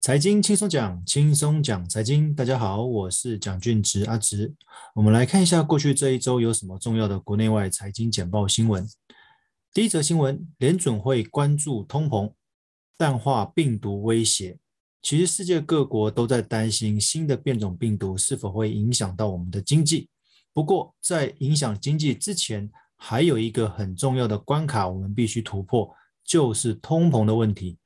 [0.00, 2.34] 财经轻松讲，轻松讲财经。
[2.34, 4.54] 大家好，我是蒋俊植阿植。
[4.94, 8.88] 我们来看一下过去这一周有什么重要的国内外财经简报新闻。
[9.74, 12.32] 第一则新闻，联准会关注通膨，
[12.96, 14.58] 淡化病毒威胁。
[15.02, 20.08] 其实世界各国都在担心新的变种病毒是否会影响到我们的经济。
[20.54, 25.94] 不过，在影响经济之前，还有一个很重要的关卡，我们必须突破，
[26.24, 27.76] 就是通膨的问题。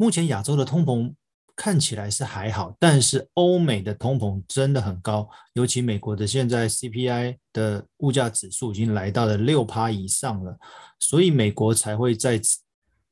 [0.00, 1.14] 目前亚洲的通膨
[1.54, 10.58] 看起来是还好，但是欧美的通膨真的很高，尤其美国的现在 CPI 的物价指数已经来到了六趴以上了，
[10.98, 12.40] 所以美国才会在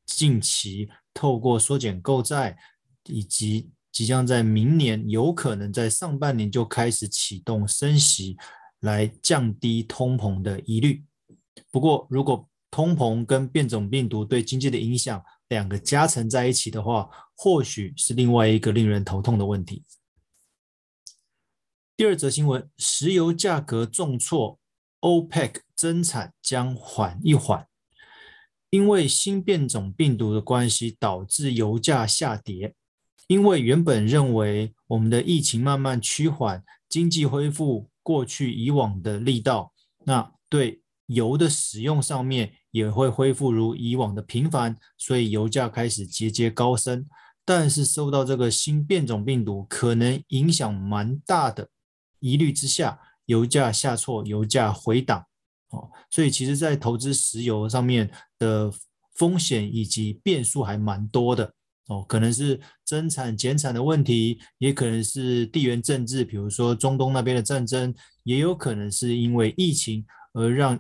[0.06, 2.56] 近期透过缩减购债，
[3.04, 8.38] 以及即将在明年有可能在上半年就开始启动升息，
[8.80, 11.04] 来降低通膨的疑虑。
[11.70, 19.84] 不过，如果通膨跟变种病毒对经济的影响，两个加成在一起的话，或许是另外一个令人头痛的问题。
[21.96, 24.58] 第二则新闻：石油价格重挫
[25.00, 27.66] ，OPEC 增产将缓一缓。
[28.70, 32.74] 因为新变种病毒的关系，导致油价下跌。
[33.26, 39.72] 因为原本认为我们的疫情慢慢趋缓，经济恢复过去以往的力道，
[40.04, 42.52] 那对油的使用上面。
[42.70, 47.06] 也会恢复如以往的频繁，所以油价开始节节高升。
[47.42, 51.66] 但是受到这个新变种病毒可能影响蛮大的
[52.20, 55.24] 疑虑之下，油价下挫，油价回档。
[55.70, 58.70] 哦，所以其实，在投资石油上面的
[59.14, 61.54] 风险以及变数还蛮多的。
[61.86, 70.78] 哦，可能是增产减产的问题，也可能是地缘政治，比如说中东那边的战争，也有可能是因为疫情而让。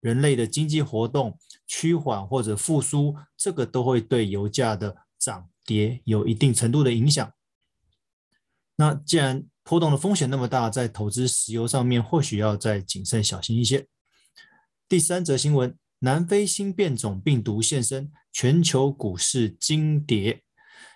[0.00, 7.32] 人类的经济活动趋缓或者复苏，这个都会对油价的涨跌有一定程度的影响。
[8.76, 13.86] 那既然波动的风险那么大，在投资石油上面或许要再谨慎小心一些。
[14.88, 20.42] 第三则新闻：南非新变种病毒现身，全球股市惊跌。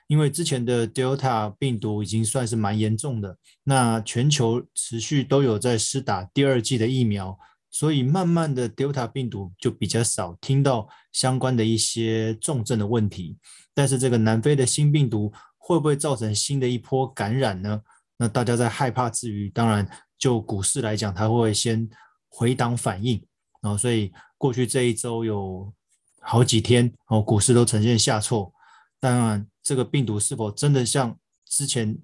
[0.07, 7.39] 因为之前的 Delta 病毒已经算是蛮严重的，那全球持续都有在施打第二剂的疫苗。
[7.75, 13.37] 所以慢慢的，Delta 病毒就比较少听到相关的一些重症的问题。
[13.75, 17.83] 但是这个南非的新病毒会不会造成新的一波感染呢？
[18.17, 19.85] 那大家在害怕之余，当然
[20.17, 21.91] 就股市来讲，它会先
[22.29, 23.21] 回档反应。
[23.61, 25.75] 然后所以过去这一周有
[26.21, 28.55] 好几天哦，股市都呈现下挫。
[29.01, 31.99] 当然，这个病毒是否真的像之前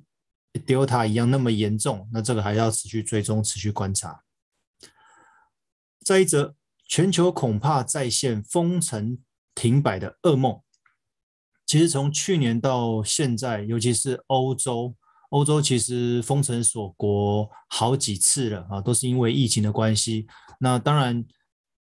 [0.66, 2.08] Delta 一样那么严重？
[2.12, 4.20] 那这个还要持续追踪，持续观察。
[6.04, 6.54] 再一则，
[6.88, 9.18] 全球恐怕再现封城
[9.54, 10.58] 停摆的噩梦。
[11.66, 14.94] 其实从去年到现在，尤其是欧洲，
[15.28, 20.26] 欧洲其实封城锁国好几次了啊，都是因为疫情的关系。
[20.58, 21.24] 那当然，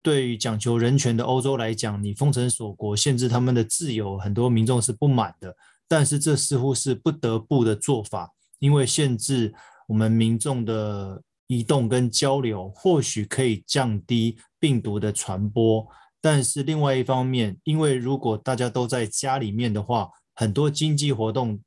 [0.03, 5.55] 对于讲求人权的欧洲来讲，你封城锁国，限制他们的自由，很多民众是不满的。
[5.87, 9.55] 但是这似乎是不得不的做法，因为限制
[9.87, 11.23] 我们民众的。
[11.49, 15.87] 移动跟交流或许可以降低病毒的传播，
[16.21, 21.59] 但是另外一方面，因为如果大家都在家里面的话，很多经济活动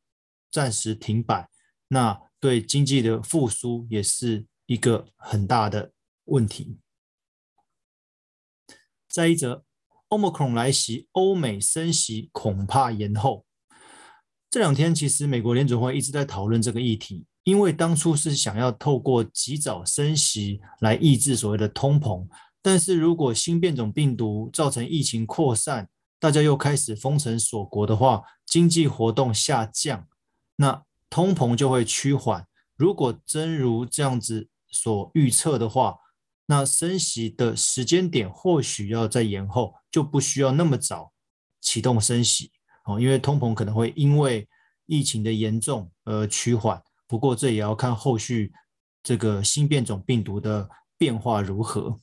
[0.53, 1.49] 暂时停摆，
[1.89, 5.93] 那对经济的复苏也是一个很大的
[6.27, 6.79] 问题。
[9.09, 9.65] 再一则
[10.11, 13.45] ，Omicron 来袭，欧美升息恐怕延后。
[14.49, 17.27] 这两天其实美国联准会一直在讨论这个议题。
[17.45, 22.27] 因为当初是想要透过及早升息来抑制所谓的通膨，
[22.61, 25.89] 但是如果新变种病毒造成疫情扩散，
[26.21, 30.07] 大家又开始封城锁国的话，经济活动下降，
[30.57, 32.47] 那通膨就会趋缓。
[32.77, 35.97] 如果真如这样子所预测的话，
[36.47, 41.13] 那升息的时间点或许要再延后，就不需要那么早
[41.61, 42.53] 启动升息
[42.85, 44.49] 哦，因为通膨可能会因为
[44.87, 46.81] 疫情的严重而趋缓。
[47.13, 48.55] 不过，这也要看后续
[49.03, 52.01] 这个新变种病毒的变化如何。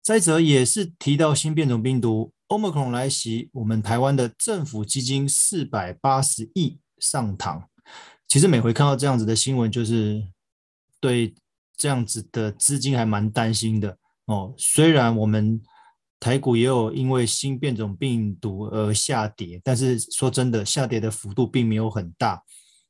[0.00, 7.68] 再者，也是提到新变种病毒 Omicron 来袭，我们台湾的政府基金四百八十亿上堂。
[8.28, 10.28] 其实每回看到这样子的新闻，就是
[11.00, 11.34] 对
[11.76, 14.54] 这样子的资金还蛮担心的哦。
[14.56, 15.60] 虽然我们
[16.20, 22.40] 台股也有因为新变种病毒而下跌，但是说真的，下跌的幅度并没有很大。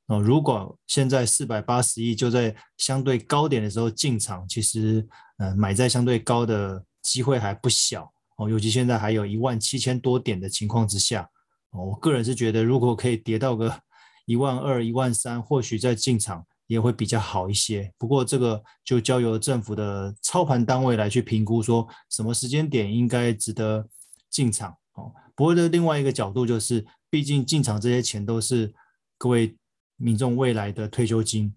[0.07, 5.07] 哦，如果现在四百八十亿就在相对高点的时候进场，其实
[5.39, 8.49] 呃买在相对高的机会还不小哦。
[8.49, 11.29] 尤其现在还有一万七千多点的情况之下
[11.71, 13.81] 我个人是觉得，如果可以跌到个
[14.27, 17.93] 一万二、一万三，或许再进场也会比较好一些。
[17.99, 23.89] 不过这个就交由政府的操盘单位来去评估，说什么时间点应该值得
[24.31, 24.71] 进场。
[24.93, 28.73] 哦，不过的另外一个角度就是，毕竟进场这些钱都是
[29.19, 29.57] 各位
[30.05, 31.55] 民众未来的退休金，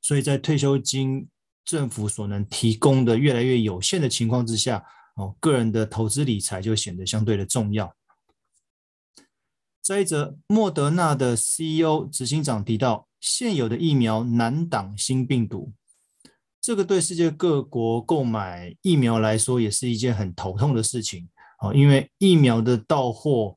[0.00, 1.28] 所以在退休金
[1.64, 4.84] 政府所能提供的越来越有限的情况之下，
[5.14, 7.94] 哦，个人的投资理财就显得相对的重要。
[9.80, 15.72] 再一则，莫德纳的 CEO 执行长提到，现有的疫苗难挡新病毒，
[16.60, 21.28] 这个对世界各国购买疫苗来说也是一件很头痛的事情。
[21.58, 23.56] 啊，因为疫苗的到货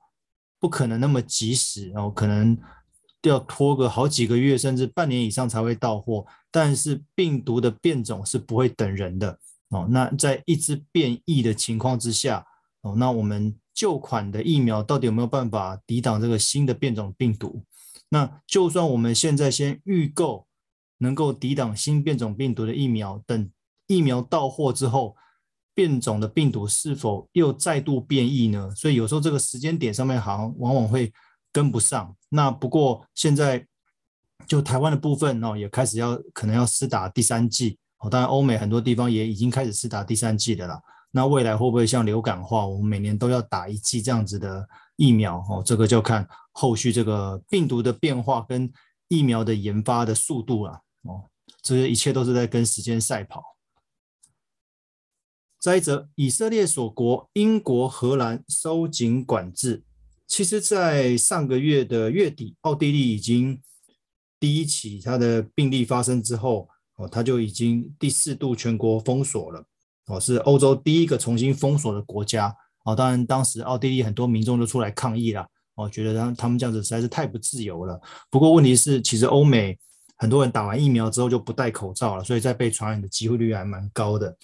[0.60, 2.56] 不可能那么及时，然后可能
[3.24, 6.26] 要拖个好几个月，甚至半年以上才会到货。
[6.52, 9.38] 但是病毒的变种是不会等人的
[9.70, 12.46] 哦，那在一直变异的情况之下
[12.82, 13.56] 哦，那我们。
[13.72, 17.64] 旧款的疫苗到底有没有办法抵挡这个新的变种病毒？
[18.10, 20.46] 那就算我们现在先预购
[20.98, 23.50] 能够抵挡新变种病毒的疫苗，等
[23.88, 25.16] 疫苗到货之后，
[25.74, 28.70] 变种的病毒是否又再度变异呢？
[28.76, 31.14] 所以有时候这个时间点上面好像往往会
[31.54, 32.14] 跟不上。
[32.30, 33.66] 那不过现在
[34.48, 40.80] 就台湾的部分哦，也开始要可能要施打第三剂哦，当然欧美很多地方也已经开始施打第三剂的了。
[41.12, 45.38] 那未来会不会像流感化，我们每年都要打一剂这样子的疫苗？
[45.50, 48.72] 哦，这个就看后续这个病毒的变化跟
[49.08, 50.84] 疫苗的研发的速度了。
[51.02, 51.30] 哦，
[51.64, 53.44] 这些一切都是在跟时间赛跑。
[55.60, 59.84] 再者，以色列锁国，英国、荷兰收紧管制。
[60.30, 63.60] 其实，在上个月的月底，奥地利已经
[64.40, 69.66] 第一起它的病例发生之后，哦，它就已经第四度全国封锁了。
[70.06, 72.56] 哦，是欧洲第一个重新封锁的国家
[72.86, 72.96] 哦。
[72.96, 75.44] 当然，当时奥地利很多民众都出来抗议了，
[75.74, 78.00] 哦，觉得他他们这样子实在是太不自由了。
[78.30, 79.76] 不过问题是，其实欧美
[80.16, 84.38] 很多人打完疫苗之后就不戴口罩了，所以在被传染的机会率还蛮高的。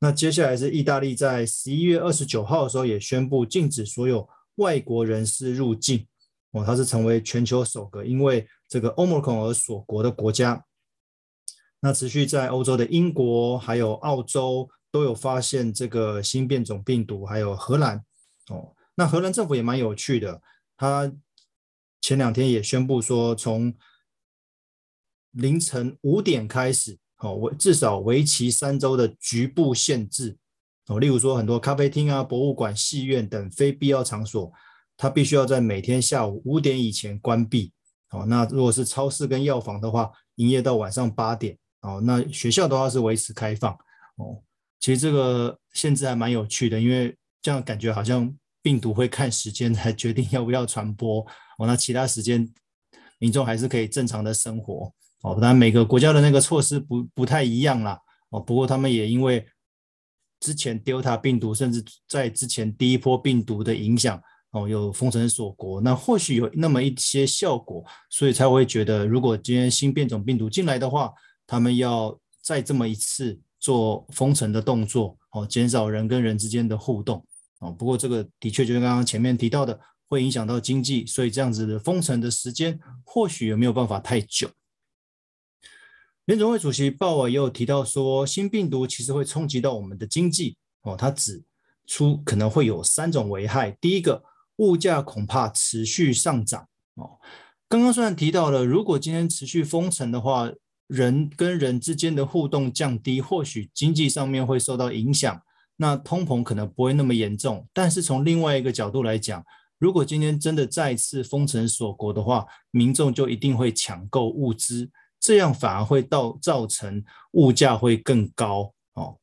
[0.00, 4.26] 那接下来是意大利在十一月二十九号的时候也宣布禁止所有
[4.58, 6.06] 外国人士入境。
[6.52, 10.64] 哦，它是成为全球首个因为这个 Omicron 而锁国的国家。
[11.80, 14.70] 那持续在欧洲的英国还有澳洲。
[14.90, 18.02] 都有发现这个新变种病毒，还有荷兰
[18.48, 18.74] 哦。
[18.94, 20.40] 那荷兰政府也蛮有趣的，
[20.78, 21.12] 他
[22.00, 23.76] 前两天也宣布说，从
[25.32, 30.38] 凌晨五点开始，哦，为至少为期三周的局部限制
[30.88, 30.98] 哦。
[30.98, 34.52] 例如说，很多咖啡厅啊、博物馆、戏院等非必要场所，
[34.96, 37.72] 它必须要在每天下午五点以前关闭
[38.10, 38.26] 哦。
[38.26, 42.00] 那如果是超市跟药房的话，营业到晚上八点哦。
[42.04, 43.72] 那学校的话是维持开放
[44.16, 44.42] 哦。
[44.80, 48.32] 其实这个限制还蛮有趣的，因为这样感觉好像
[48.62, 51.20] 病毒会看时间来决定要不要传播
[51.58, 51.66] 哦。
[51.66, 52.48] 那其他时间
[53.18, 54.92] 民众还是可以正常的生活
[55.22, 55.34] 哦。
[55.34, 58.00] 当然每个国家的那个措施不不太一样啦
[58.30, 58.40] 哦。
[58.40, 59.44] 不过他们也因为
[60.40, 64.20] 之前 Delta 病毒，甚至在之前第一波病毒的影响
[64.50, 71.12] 哦，有封城锁国，那或许有那么一些效果，所以才会觉得如果今天新变种病毒进来的话，
[71.46, 73.40] 他们要再这么一次。
[73.60, 77.26] 做封城的动作，哦，减少人跟人之间的互动，
[77.58, 84.48] 哦，不过这个的确就是刚刚前面提到的，会影响到经济，所以这样子的封城的时间或许也没有办法太久。
[86.28, 91.42] 联总会主席鲍尔也提到说，新病毒其实会冲击到我们的经济，哦，他指
[91.86, 94.22] 出可能会有三种危害，第一个，
[94.56, 97.18] 物价恐怕持续上涨，哦，
[97.66, 100.52] 刚刚虽然提到了，如果今天持续封城的话。
[100.88, 105.38] 人跟人之间的互动降低，或许经济上面会受到影响，
[105.76, 107.68] 那通膨可能不会那么严重。
[107.74, 109.44] 但是从另外一个角度来讲，
[109.78, 114.90] 如果今天真的再次封城锁国的话，民众就一定会抢购物资，
[115.28, 119.18] 这样反而会到造成物价会更高哦。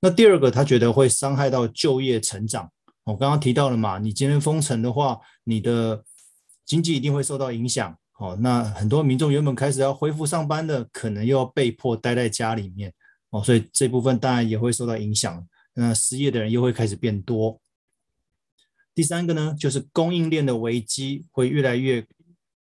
[0.00, 2.72] 那第二个，他觉得会伤害到就业成长。
[3.04, 6.02] 我刚刚提到了嘛，你今天封城的话，你的
[6.64, 7.94] 经济一定会受到影响。
[8.16, 12.90] 哦，那很多民众原本开始要恢复上班的，可能又要被迫待在家里面
[13.28, 15.46] 哦，所以这部分当然也会受到影响。
[15.74, 17.60] 那失业的人又会开始变多。
[18.94, 22.06] 第三个呢，就是供应链的危机会越来越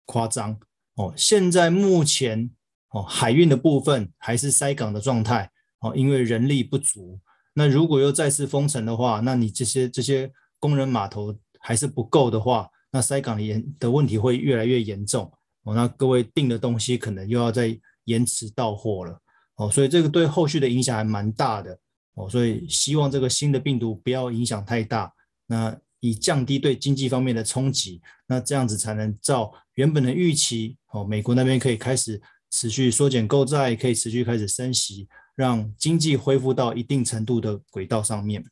[0.05, 0.59] 夸张
[0.95, 1.13] 哦。
[1.15, 2.49] 现在目前
[2.91, 7.19] 哦，海运的部分还是塞港的状态哦，因为人力不足。
[7.53, 12.69] 那如果又再次封城的话，那你这些这些工人码头还是不够的话。
[12.93, 15.31] 那塞港严的问题会越来越严重
[15.63, 19.17] 哦，那各位订的东西可能又要再延迟到货了
[19.55, 21.79] 哦，所以这个对后续的影响还蛮大的
[22.15, 25.09] 哦，所以希望这个新的病毒不要影响太大。
[25.47, 28.01] 那以降低对经济方面的冲击。
[28.27, 32.21] 那这样子才能照原本的预期，哦，美国那边可以开始
[32.51, 38.45] 持续缩减购债，可以持续开始升息，让经济恢复到一定程度的轨道上面。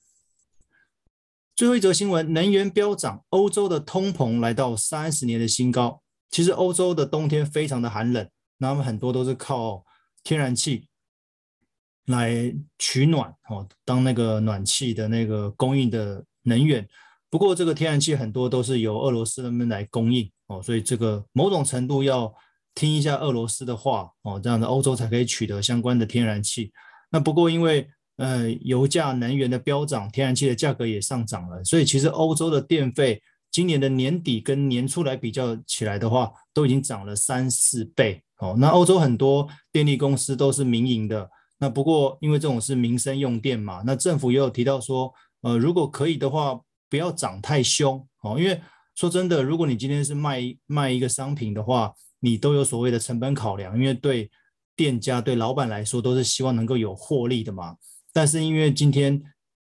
[1.55, 6.01] 最后一则新闻，能源飙涨，欧洲的通膨来到三十年的新高。
[6.31, 8.29] 其实欧洲的冬天非常的寒冷，
[8.59, 9.83] 那他们很多都是靠
[10.23, 10.87] 天然气
[12.05, 16.87] 来取暖，哦，当那个暖气的那个供应的能源。
[17.29, 22.33] 不过这个天然气很多都是由俄罗斯那边来供应，哦，所以这个某种程度要
[22.75, 26.71] 听一下俄罗斯的话，哦，这样的欧洲才可以取得相关的天然气。
[27.11, 33.21] 那不过因为呃油价能源的飙涨，天然气的价格也上涨了，所以其实欧洲的电费。
[33.51, 38.55] 今年的年底跟年初来比较起来的话，都已经涨了三四倍哦。
[38.59, 45.11] 那欧洲很多电力公司都是民营的，那不过因为这种是民生用电嘛，那政府也有提到说，
[45.41, 48.39] 呃，如果可以的话，不要涨太凶哦。
[48.39, 48.61] 因为
[48.93, 54.29] 说真的，如果你今天是卖卖一个商品的话，你都有所谓的成本考量，因为对
[54.75, 57.75] 店家对老板来说都是希望能够有获利的嘛。
[58.11, 59.21] 但是因为今天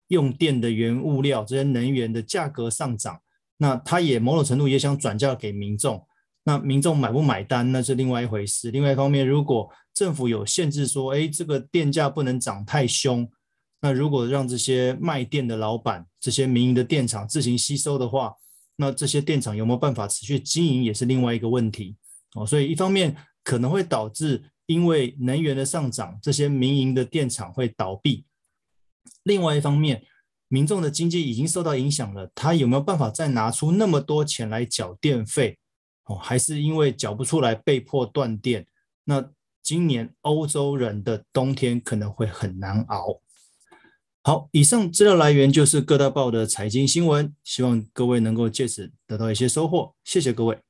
[0.09, 3.21] 用电的原物料这些能源的价格上涨。
[3.59, 6.05] 那他也某种程度也想转嫁给民众，
[6.43, 8.73] 那民众买不买单那是另外一回事。
[8.73, 13.31] 另外一方面，如果政府有限制说，哎，这个电价不能涨太凶，
[13.81, 18.35] 那如果让这些卖电的老板、这些民营的电厂自行吸收的话，
[18.75, 21.95] 那这些电厂有没有办法持续经营也是另外一个问题
[22.35, 22.47] 哦。
[22.47, 28.25] 所以一方面可能会导致因为能源的上涨，这些民营的电厂会倒闭；
[29.23, 30.05] 另外一方面。
[30.49, 35.59] 民众的经济已经受到影响了，他有没有办法再拿出那么多钱来缴电费？
[36.05, 38.67] 哦，还是因为缴不出来被迫断电？
[39.05, 39.31] 那
[39.63, 43.23] 今年欧洲人的冬天可能会很难熬。
[44.23, 49.95] 好，以上资料来源就是各大报的财经新闻，希望各位能够借此得到一些收获。
[50.05, 50.63] 谢谢各位。